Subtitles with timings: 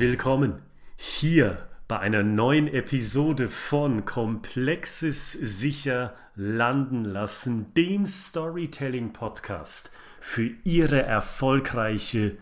[0.00, 0.62] Willkommen
[0.96, 11.02] hier bei einer neuen Episode von Komplexes sicher landen lassen, dem Storytelling Podcast für Ihre
[11.02, 12.38] erfolgreiche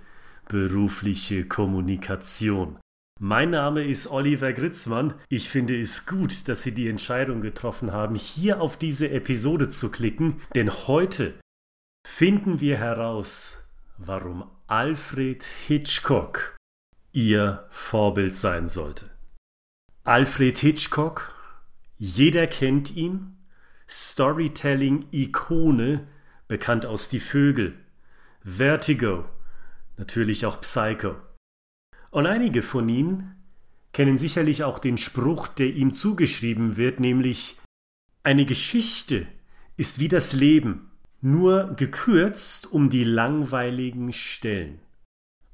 [0.46, 2.78] berufliche Kommunikation.
[3.18, 5.14] Mein Name ist Oliver Gritzmann.
[5.28, 9.90] Ich finde es gut, dass Sie die Entscheidung getroffen haben, hier auf diese Episode zu
[9.90, 11.34] klicken, denn heute
[12.06, 16.56] finden wir heraus, warum Alfred Hitchcock
[17.12, 19.08] Ihr Vorbild sein sollte.
[20.04, 21.34] Alfred Hitchcock,
[21.96, 23.38] jeder kennt ihn,
[23.88, 26.06] Storytelling-Ikone,
[26.48, 27.74] bekannt aus Die Vögel,
[28.44, 29.24] Vertigo,
[29.96, 31.16] natürlich auch Psycho.
[32.10, 33.34] Und einige von Ihnen
[33.92, 37.58] kennen sicherlich auch den Spruch, der ihm zugeschrieben wird, nämlich
[38.22, 39.26] eine Geschichte
[39.76, 40.90] ist wie das Leben,
[41.20, 44.80] nur gekürzt um die langweiligen Stellen.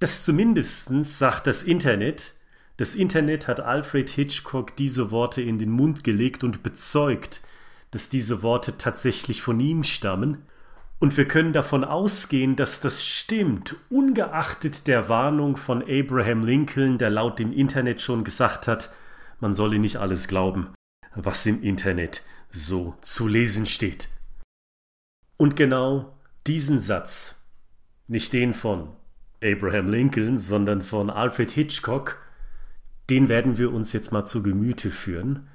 [0.05, 2.35] Das zumindest sagt das Internet.
[2.77, 7.41] Das Internet hat Alfred Hitchcock diese Worte in den Mund gelegt und bezeugt,
[7.91, 10.43] dass diese Worte tatsächlich von ihm stammen.
[10.99, 17.09] Und wir können davon ausgehen, dass das stimmt, ungeachtet der Warnung von Abraham Lincoln, der
[17.09, 18.91] laut dem Internet schon gesagt hat,
[19.41, 20.69] man solle nicht alles glauben,
[21.15, 24.11] was im Internet so zu lesen steht.
[25.39, 26.15] Und genau
[26.47, 27.49] diesen Satz,
[28.07, 28.91] nicht den von
[29.45, 32.19] Abraham Lincoln, sondern von Alfred Hitchcock,
[33.11, 35.47] den werden wir uns jetzt mal zu Gemüte führen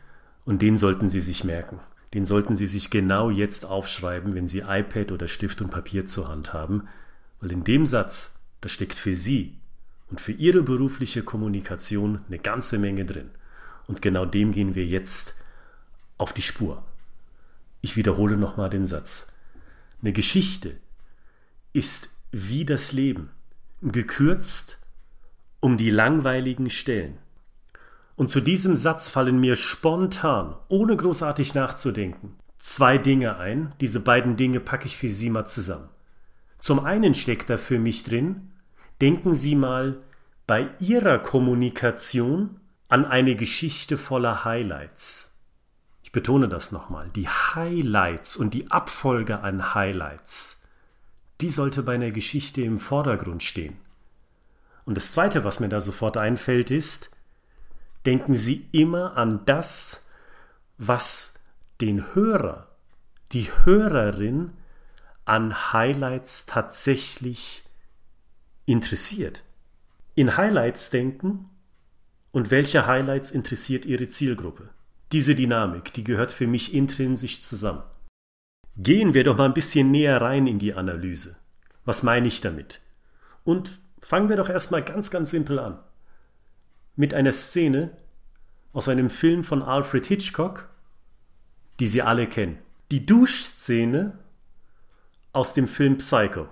[0.46, 1.80] und den sollten Sie sich merken.
[2.14, 6.28] Den sollten Sie sich genau jetzt aufschreiben, wenn Sie iPad oder Stift und Papier zur
[6.28, 6.88] Hand haben,
[7.42, 9.58] weil in dem Satz, da steckt für Sie
[10.10, 13.32] und für Ihre berufliche Kommunikation eine ganze Menge drin.
[13.88, 15.42] Und genau dem gehen wir jetzt
[16.20, 16.84] auf die Spur.
[17.82, 19.36] Ich wiederhole nochmal den Satz.
[20.02, 20.78] Eine Geschichte
[21.74, 23.30] ist wie das Leben
[23.82, 24.80] gekürzt
[25.60, 27.18] um die langweiligen Stellen.
[28.16, 33.74] Und zu diesem Satz fallen mir spontan, ohne großartig nachzudenken, zwei Dinge ein.
[33.80, 35.90] Diese beiden Dinge packe ich für Sie mal zusammen.
[36.60, 38.52] Zum einen steckt da für mich drin,
[39.00, 39.98] denken Sie mal
[40.48, 42.60] bei Ihrer Kommunikation
[42.90, 45.46] an eine Geschichte voller Highlights.
[46.04, 50.59] Ich betone das nochmal, die Highlights und die Abfolge an Highlights
[51.42, 53.78] die sollte bei einer Geschichte im Vordergrund stehen.
[54.86, 57.12] Und das Zweite, was mir da sofort einfällt, ist,
[58.06, 60.10] denken Sie immer an das,
[60.78, 61.36] was
[61.82, 62.68] den Hörer,
[63.32, 64.52] die Hörerin
[65.26, 67.64] an Highlights tatsächlich
[68.66, 69.44] interessiert.
[70.16, 71.50] In Highlights denken
[72.32, 74.70] und welche Highlights interessiert Ihre Zielgruppe.
[75.12, 77.84] Diese Dynamik, die gehört für mich intrinsisch zusammen.
[78.82, 81.36] Gehen wir doch mal ein bisschen näher rein in die Analyse.
[81.84, 82.80] Was meine ich damit?
[83.44, 85.80] Und fangen wir doch erstmal ganz, ganz simpel an.
[86.96, 87.92] Mit einer Szene
[88.72, 90.70] aus einem Film von Alfred Hitchcock,
[91.82, 92.58] die Sie alle kennen.
[92.90, 94.18] Die Duschszene
[95.34, 96.48] aus dem Film Psycho.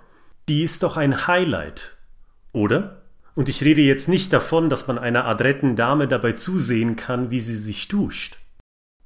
[0.50, 1.96] Die ist doch ein Highlight,
[2.52, 3.04] oder?
[3.36, 7.40] Und ich rede jetzt nicht davon, dass man einer adretten Dame dabei zusehen kann, wie
[7.40, 8.38] sie sich duscht.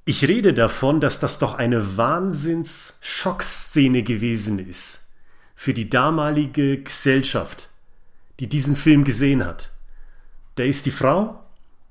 [0.04, 5.14] Ich rede davon, dass das doch eine Wahnsinns-Schockszene gewesen ist
[5.56, 7.70] für die damalige Gesellschaft,
[8.40, 9.70] die diesen Film gesehen hat.
[10.56, 11.44] Da ist die Frau,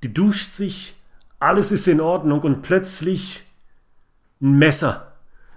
[0.02, 0.96] die duscht sich,
[1.38, 3.44] alles ist in Ordnung und plötzlich
[4.40, 5.12] ein Messer,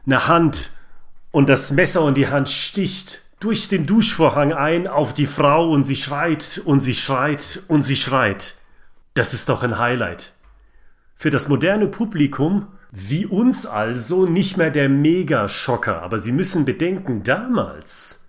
[0.06, 0.70] eine Hand
[1.32, 5.84] und das Messer und die Hand sticht durch den Duschvorhang ein auf die Frau und
[5.84, 8.54] sie schreit und sie schreit und sie schreit.
[9.16, 10.33] Das ist doch ein Highlight.
[11.16, 16.02] Für das moderne Publikum, wie uns also, nicht mehr der Megaschocker.
[16.02, 18.24] Aber Sie müssen bedenken, damals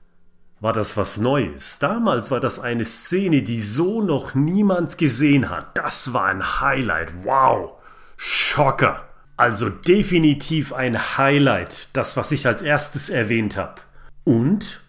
[0.60, 1.78] war das was Neues.
[1.78, 5.76] Damals war das eine Szene, die so noch niemand gesehen hat.
[5.76, 7.12] Das war ein Highlight.
[7.24, 7.72] Wow.
[8.16, 9.06] Schocker.
[9.36, 13.82] Also definitiv ein Highlight, das, was ich als erstes erwähnt habe.
[14.22, 14.80] Und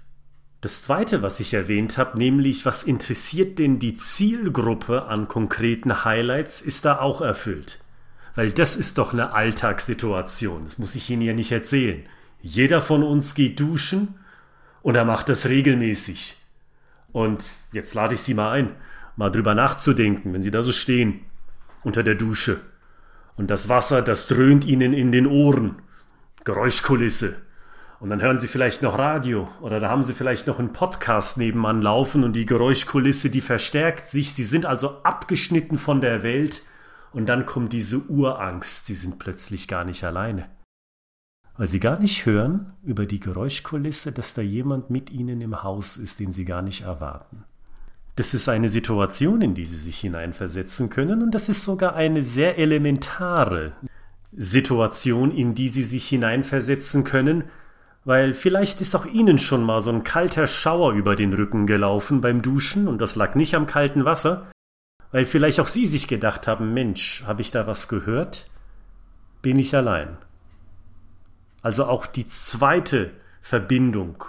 [0.61, 6.61] das Zweite, was ich erwähnt habe, nämlich was interessiert denn die Zielgruppe an konkreten Highlights,
[6.61, 7.79] ist da auch erfüllt.
[8.35, 10.65] Weil das ist doch eine Alltagssituation.
[10.65, 12.03] Das muss ich Ihnen ja nicht erzählen.
[12.41, 14.19] Jeder von uns geht duschen
[14.81, 16.37] und er macht das regelmäßig.
[17.11, 18.71] Und jetzt lade ich Sie mal ein,
[19.15, 21.21] mal drüber nachzudenken, wenn Sie da so stehen,
[21.83, 22.59] unter der Dusche.
[23.37, 25.81] Und das Wasser, das dröhnt Ihnen in den Ohren.
[26.43, 27.41] Geräuschkulisse.
[27.99, 31.37] Und dann hören Sie vielleicht noch Radio oder da haben Sie vielleicht noch einen Podcast
[31.37, 34.33] nebenan laufen und die Geräuschkulisse, die verstärkt sich.
[34.33, 36.61] Sie sind also abgeschnitten von der Welt
[37.15, 40.49] und dann kommt diese Urangst, sie sind plötzlich gar nicht alleine.
[41.55, 45.95] Weil sie gar nicht hören über die Geräuschkulisse, dass da jemand mit ihnen im Haus
[45.95, 47.45] ist, den sie gar nicht erwarten.
[48.17, 52.21] Das ist eine Situation, in die Sie sich hineinversetzen können und das ist sogar eine
[52.21, 53.71] sehr elementare
[54.33, 57.45] Situation, in die Sie sich hineinversetzen können,
[58.03, 62.19] weil vielleicht ist auch Ihnen schon mal so ein kalter Schauer über den Rücken gelaufen
[62.19, 64.47] beim Duschen und das lag nicht am kalten Wasser,
[65.11, 68.49] weil vielleicht auch Sie sich gedacht haben, Mensch, habe ich da was gehört?
[69.41, 70.17] Bin ich allein?
[71.61, 73.11] Also auch die zweite
[73.41, 74.23] Verbindung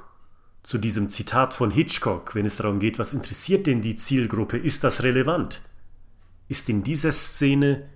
[0.62, 4.84] zu diesem Zitat von Hitchcock, wenn es darum geht, was interessiert denn die Zielgruppe, ist
[4.84, 5.62] das relevant,
[6.48, 7.88] ist in dieser Szene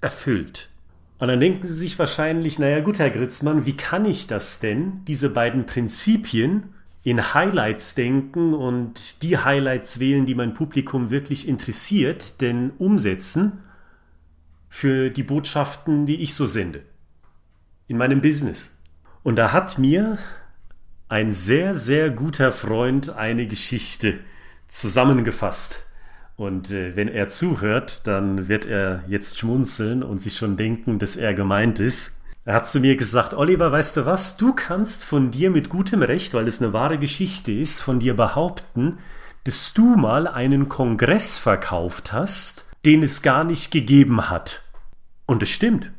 [0.00, 0.70] erfüllt.
[1.18, 5.04] Und dann denken Sie sich wahrscheinlich, naja gut, Herr Gritzmann, wie kann ich das denn,
[5.06, 6.74] diese beiden Prinzipien
[7.06, 13.60] in Highlights denken und die Highlights wählen, die mein Publikum wirklich interessiert, denn umsetzen
[14.68, 16.82] für die Botschaften, die ich so sende
[17.86, 18.82] in meinem Business.
[19.22, 20.18] Und da hat mir
[21.08, 24.18] ein sehr, sehr guter Freund eine Geschichte
[24.66, 25.86] zusammengefasst.
[26.34, 31.14] Und äh, wenn er zuhört, dann wird er jetzt schmunzeln und sich schon denken, dass
[31.14, 32.24] er gemeint ist.
[32.46, 36.00] Er hat zu mir gesagt, Oliver, weißt du was, du kannst von dir mit gutem
[36.00, 38.98] Recht, weil es eine wahre Geschichte ist, von dir behaupten,
[39.42, 44.62] dass du mal einen Kongress verkauft hast, den es gar nicht gegeben hat.
[45.26, 45.90] Und es stimmt.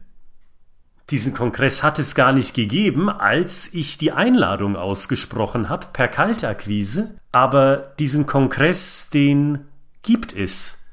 [1.09, 7.19] Diesen Kongress hat es gar nicht gegeben, als ich die Einladung ausgesprochen habe per Kaltakquise,
[7.33, 9.67] aber diesen Kongress, den
[10.01, 10.87] gibt es.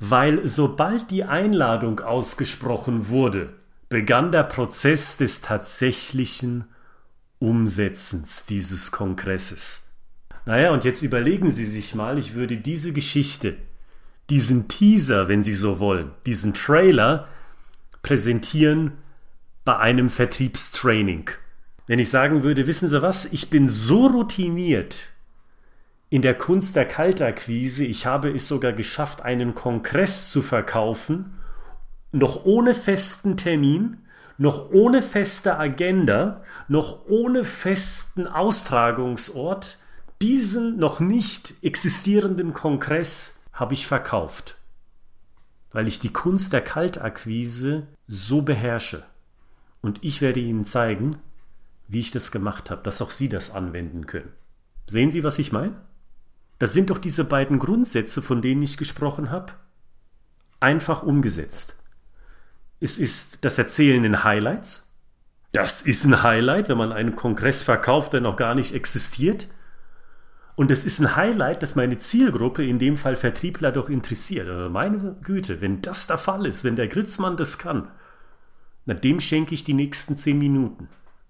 [0.00, 3.52] Weil sobald die Einladung ausgesprochen wurde,
[3.88, 6.64] begann der Prozess des tatsächlichen
[7.38, 9.96] Umsetzens dieses Kongresses.
[10.44, 13.56] Naja, und jetzt überlegen Sie sich mal, ich würde diese Geschichte,
[14.30, 17.28] diesen Teaser, wenn Sie so wollen, diesen Trailer,
[18.02, 18.92] präsentieren
[19.64, 21.30] bei einem Vertriebstraining.
[21.86, 25.10] Wenn ich sagen würde, wissen Sie was, ich bin so routiniert
[26.10, 31.37] in der Kunst der Kaltakquise, ich habe es sogar geschafft, einen Kongress zu verkaufen,
[32.12, 33.98] noch ohne festen Termin,
[34.38, 39.78] noch ohne feste Agenda, noch ohne festen Austragungsort,
[40.22, 44.58] diesen noch nicht existierenden Kongress habe ich verkauft
[45.70, 49.04] weil ich die Kunst der Kaltakquise so beherrsche.
[49.80, 51.18] Und ich werde Ihnen zeigen,
[51.86, 54.32] wie ich das gemacht habe, dass auch Sie das anwenden können.
[54.86, 55.80] Sehen Sie, was ich meine?
[56.58, 59.52] Das sind doch diese beiden Grundsätze, von denen ich gesprochen habe,
[60.58, 61.84] einfach umgesetzt.
[62.80, 64.96] Es ist das Erzählen in Highlights.
[65.52, 69.48] Das ist ein Highlight, wenn man einen Kongress verkauft, der noch gar nicht existiert.
[70.54, 74.70] Und es ist ein Highlight, dass meine Zielgruppe, in dem Fall Vertriebler, doch interessiert.
[74.70, 77.90] Meine Güte, wenn das der Fall ist, wenn der Gritzmann das kann,
[78.84, 80.88] na dem schenke ich die nächsten zehn Minuten.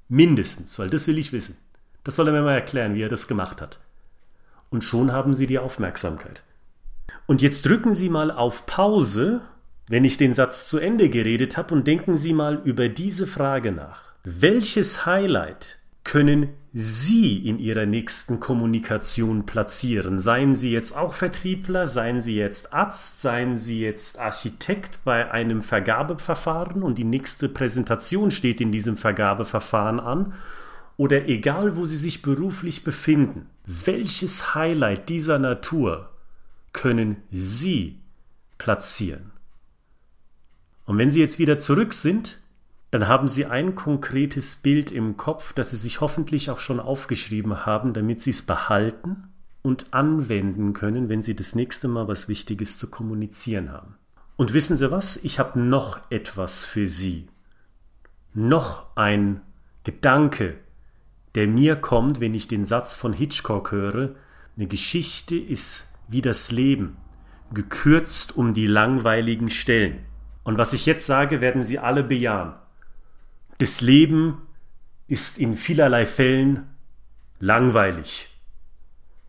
[0.08, 1.58] Mindestens, weil das will ich wissen.
[2.04, 3.78] Das soll er mir mal erklären, wie er das gemacht hat.
[4.70, 6.42] Und schon haben Sie die Aufmerksamkeit.
[7.26, 9.42] Und jetzt drücken Sie mal auf Pause,
[9.88, 13.72] wenn ich den Satz zu Ende geredet habe, und denken Sie mal über diese Frage
[13.72, 14.12] nach.
[14.24, 20.20] Welches Highlight können Sie in Ihrer nächsten Kommunikation platzieren?
[20.20, 25.62] Seien Sie jetzt auch Vertriebler, seien Sie jetzt Arzt, seien Sie jetzt Architekt bei einem
[25.62, 30.34] Vergabeverfahren und die nächste Präsentation steht in diesem Vergabeverfahren an,
[30.98, 36.10] oder egal wo Sie sich beruflich befinden, welches Highlight dieser Natur
[36.72, 38.00] können Sie
[38.58, 39.32] platzieren?
[40.88, 42.40] Und wenn Sie jetzt wieder zurück sind,
[42.90, 47.66] dann haben Sie ein konkretes Bild im Kopf, das Sie sich hoffentlich auch schon aufgeschrieben
[47.66, 49.24] haben, damit Sie es behalten
[49.60, 53.96] und anwenden können, wenn Sie das nächste Mal was Wichtiges zu kommunizieren haben.
[54.36, 55.22] Und wissen Sie was?
[55.22, 57.28] Ich habe noch etwas für Sie.
[58.32, 59.42] Noch ein
[59.84, 60.56] Gedanke,
[61.34, 64.14] der mir kommt, wenn ich den Satz von Hitchcock höre,
[64.56, 66.96] eine Geschichte ist wie das Leben,
[67.52, 69.98] gekürzt um die langweiligen Stellen.
[70.48, 72.54] Und was ich jetzt sage, werden Sie alle bejahen.
[73.58, 74.40] Das Leben
[75.06, 76.66] ist in vielerlei Fällen
[77.38, 78.28] langweilig.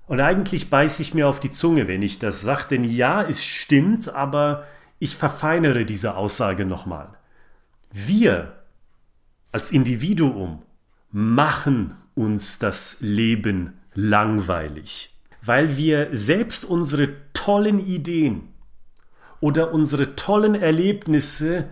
[0.08, 3.44] Und eigentlich beiße ich mir auf die Zunge, wenn ich das sage, denn ja, es
[3.44, 4.64] stimmt, aber
[4.98, 7.10] ich verfeinere diese Aussage nochmal.
[7.92, 8.54] Wir
[9.52, 10.62] als Individuum
[11.12, 18.49] machen uns das Leben langweilig, weil wir selbst unsere tollen Ideen
[19.42, 21.66] oder unsere tollen Erlebnisse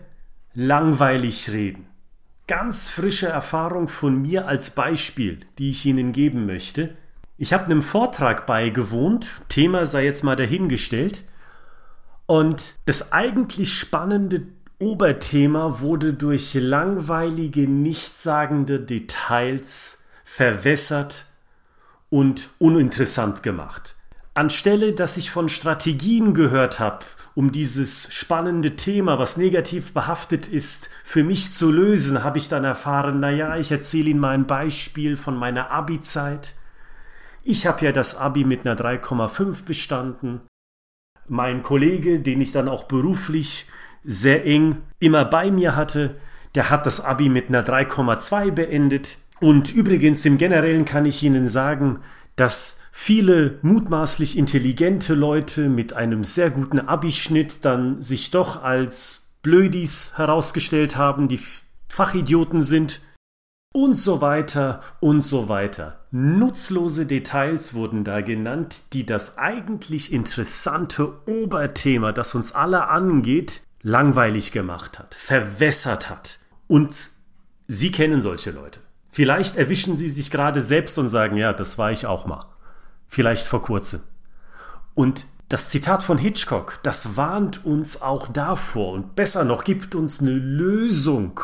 [0.54, 1.88] langweilig reden
[2.48, 6.96] ganz frische Erfahrung von mir als Beispiel, die ich Ihnen geben möchte.
[7.38, 11.24] Ich habe einem Vortrag beigewohnt, Thema sei jetzt mal dahingestellt,
[12.26, 14.48] und das eigentlich spannende
[14.80, 21.26] Oberthema wurde durch langweilige, nichtssagende Details verwässert
[22.10, 23.96] und uninteressant gemacht.
[24.34, 27.06] Anstelle, dass ich von Strategien gehört habe,
[27.38, 32.64] um dieses spannende Thema, was negativ behaftet ist, für mich zu lösen, habe ich dann
[32.64, 36.56] erfahren, naja, ich erzähle Ihnen mal ein Beispiel von meiner Abi-Zeit.
[37.44, 40.42] Ich habe ja das Abi mit einer 3,5 bestanden.
[41.28, 43.68] Mein Kollege, den ich dann auch beruflich
[44.04, 46.16] sehr eng immer bei mir hatte,
[46.56, 49.20] der hat das Abi mit einer 3,2 beendet.
[49.40, 52.00] Und übrigens im Generellen kann ich Ihnen sagen,
[52.38, 60.18] dass viele mutmaßlich intelligente Leute mit einem sehr guten Abischnitt dann sich doch als Blödis
[60.18, 61.42] herausgestellt haben, die
[61.90, 63.02] Fachidioten sind
[63.74, 66.06] und so weiter und so weiter.
[66.12, 74.52] Nutzlose Details wurden da genannt, die das eigentlich interessante Oberthema, das uns alle angeht, langweilig
[74.52, 76.40] gemacht hat, verwässert hat.
[76.68, 76.94] Und
[77.68, 78.80] Sie kennen solche Leute.
[79.18, 82.46] Vielleicht erwischen Sie sich gerade selbst und sagen, ja, das war ich auch mal.
[83.08, 84.02] Vielleicht vor kurzem.
[84.94, 90.22] Und das Zitat von Hitchcock, das warnt uns auch davor und besser noch gibt uns
[90.22, 91.40] eine Lösung,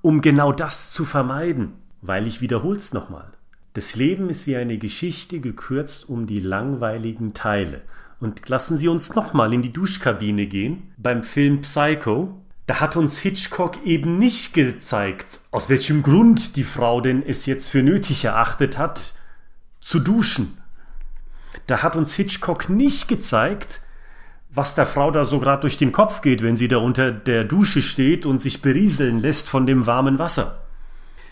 [0.00, 1.74] um genau das zu vermeiden.
[2.00, 3.30] Weil ich wiederhol's nochmal.
[3.74, 7.82] Das Leben ist wie eine Geschichte gekürzt um die langweiligen Teile.
[8.20, 10.94] Und lassen Sie uns nochmal in die Duschkabine gehen.
[10.96, 12.41] Beim Film Psycho,
[12.72, 17.68] da hat uns Hitchcock eben nicht gezeigt, aus welchem Grund die Frau denn es jetzt
[17.68, 19.12] für nötig erachtet hat,
[19.82, 20.56] zu duschen.
[21.66, 23.82] Da hat uns Hitchcock nicht gezeigt,
[24.48, 27.44] was der Frau da so gerade durch den Kopf geht, wenn sie da unter der
[27.44, 30.62] Dusche steht und sich berieseln lässt von dem warmen Wasser.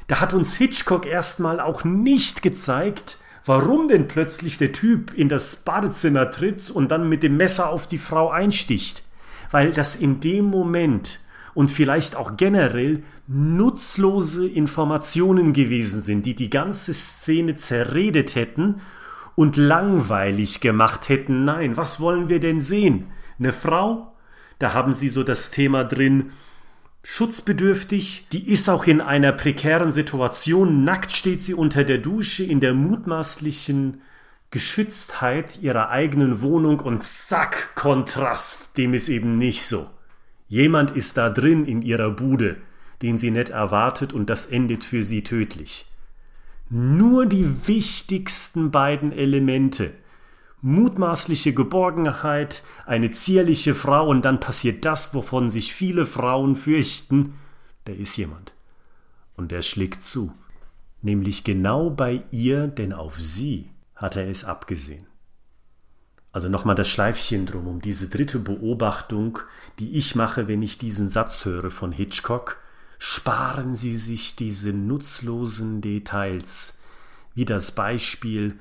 [0.09, 3.17] Da hat uns Hitchcock erstmal auch nicht gezeigt,
[3.47, 7.87] warum denn plötzlich der Typ in das Badezimmer tritt und dann mit dem Messer auf
[7.87, 9.05] die Frau einsticht.
[9.51, 11.19] Weil das in dem Moment
[11.55, 18.81] und vielleicht auch generell nutzlose Informationen gewesen sind, die die ganze Szene zerredet hätten
[19.35, 21.45] und langweilig gemacht hätten.
[21.45, 23.07] Nein, was wollen wir denn sehen?
[23.39, 24.13] Eine Frau?
[24.59, 26.31] Da haben sie so das Thema drin,
[27.03, 32.61] schutzbedürftig, die ist auch in einer prekären Situation, nackt steht sie unter der Dusche in
[32.61, 34.03] der mutmaßlichen
[34.51, 39.89] Geschütztheit ihrer eigenen Wohnung und zack, Kontrast, dem ist eben nicht so.
[40.51, 42.57] Jemand ist da drin in ihrer Bude,
[43.01, 45.87] den sie nicht erwartet und das endet für sie tödlich.
[46.69, 49.93] Nur die wichtigsten beiden Elemente
[50.63, 57.35] mutmaßliche Geborgenheit, eine zierliche Frau und dann passiert das, wovon sich viele Frauen fürchten,
[57.85, 58.53] da ist jemand.
[59.37, 60.33] Und er schlägt zu,
[61.01, 65.07] nämlich genau bei ihr, denn auf sie hat er es abgesehen.
[66.33, 69.41] Also nochmal das Schleifchen drum um diese dritte Beobachtung,
[69.79, 72.59] die ich mache, wenn ich diesen Satz höre von Hitchcock.
[72.99, 76.81] Sparen Sie sich diese nutzlosen Details,
[77.35, 78.59] wie das Beispiel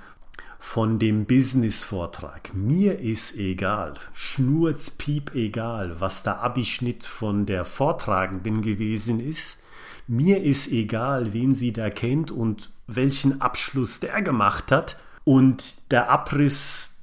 [0.59, 2.53] von dem Business-Vortrag.
[2.53, 9.63] Mir ist egal, schnurzpiep egal, was der Abischnitt von der Vortragenden gewesen ist.
[10.07, 14.97] Mir ist egal, wen sie da kennt und welchen Abschluss der gemacht hat.
[15.23, 16.98] Und der Abriss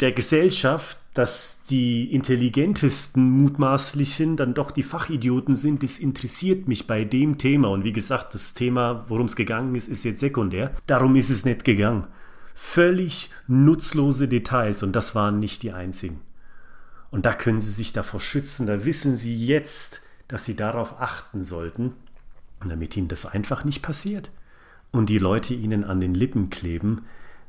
[0.00, 7.04] der Gesellschaft, dass die intelligentesten mutmaßlichen dann doch die Fachidioten sind, das interessiert mich bei
[7.04, 7.68] dem Thema.
[7.68, 10.72] Und wie gesagt, das Thema, worum es gegangen ist, ist jetzt sekundär.
[10.86, 12.06] Darum ist es nicht gegangen.
[12.54, 16.20] Völlig nutzlose Details und das waren nicht die einzigen.
[17.10, 21.42] Und da können Sie sich davor schützen, da wissen Sie jetzt, dass Sie darauf achten
[21.42, 21.94] sollten,
[22.64, 24.30] damit Ihnen das einfach nicht passiert
[24.92, 27.06] und die Leute Ihnen an den Lippen kleben,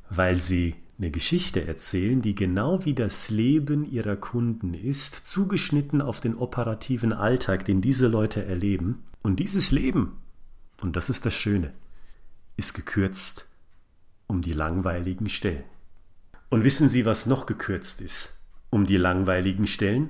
[0.09, 6.19] weil Sie eine Geschichte erzählen, die genau wie das Leben ihrer Kunden ist, zugeschnitten auf
[6.19, 9.03] den operativen Alltag, den diese Leute erleben.
[9.23, 10.17] Und dieses Leben,
[10.81, 11.73] und das ist das Schöne,
[12.57, 13.49] ist gekürzt
[14.27, 15.63] um die langweiligen Stellen.
[16.49, 20.09] Und wissen Sie, was noch gekürzt ist um die langweiligen Stellen?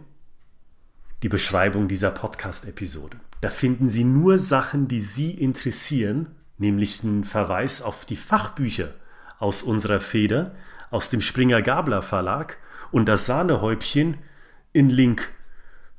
[1.24, 3.18] Die Beschreibung dieser Podcast-Episode.
[3.42, 8.94] Da finden Sie nur Sachen, die Sie interessieren, nämlich einen Verweis auf die Fachbücher
[9.40, 10.56] aus unserer Feder,
[10.92, 12.58] aus dem Springer Gabler Verlag
[12.92, 14.18] und das Sahnehäubchen
[14.74, 15.30] in Link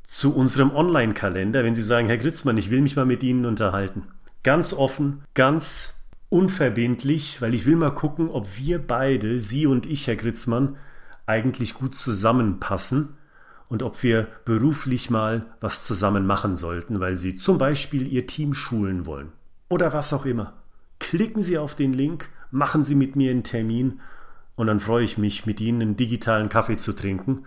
[0.05, 4.09] zu unserem Online-Kalender, wenn Sie sagen, Herr Gritzmann, ich will mich mal mit Ihnen unterhalten.
[4.43, 10.07] Ganz offen, ganz unverbindlich, weil ich will mal gucken, ob wir beide, Sie und ich,
[10.07, 10.77] Herr Gritzmann,
[11.27, 13.17] eigentlich gut zusammenpassen
[13.69, 18.53] und ob wir beruflich mal was zusammen machen sollten, weil Sie zum Beispiel Ihr Team
[18.53, 19.33] schulen wollen
[19.69, 20.55] oder was auch immer.
[20.99, 24.01] Klicken Sie auf den Link, machen Sie mit mir einen Termin
[24.56, 27.44] und dann freue ich mich, mit Ihnen einen digitalen Kaffee zu trinken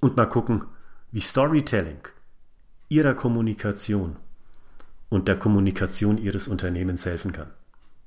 [0.00, 0.64] und mal gucken,
[1.12, 2.00] wie Storytelling
[2.88, 4.16] Ihrer Kommunikation
[5.08, 7.50] und der Kommunikation Ihres Unternehmens helfen kann.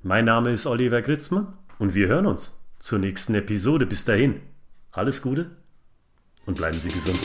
[0.04, 3.86] Mein Name ist Oliver Gritzmann und wir hören uns zur nächsten Episode.
[3.86, 4.42] Bis dahin.
[4.92, 5.52] Alles Gute
[6.46, 7.20] und bleiben Sie gesund.